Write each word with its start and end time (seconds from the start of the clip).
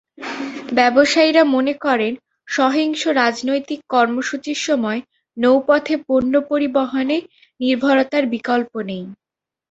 ব্যবসায়ীরা 0.71 1.43
মনে 1.47 1.73
করেন, 1.85 2.13
সহিংস 2.47 3.01
রাজনৈতিক 3.21 3.79
কর্মসূচির 3.89 4.59
সময় 4.67 4.99
নৌপথে 5.37 5.95
পণ্য 6.07 6.33
পরিবহনে 6.49 7.17
নির্ভরতার 7.59 8.23
বিকল্প 8.33 8.71
নেই। 8.89 9.03